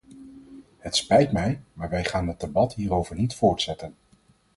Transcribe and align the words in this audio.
Het 0.77 0.95
spijt 0.95 1.31
mij, 1.31 1.61
maar 1.73 1.89
wij 1.89 2.03
gaan 2.05 2.27
het 2.27 2.39
debat 2.39 2.73
hierover 2.73 3.15
niet 3.15 3.33
voortzetten. 3.35 3.95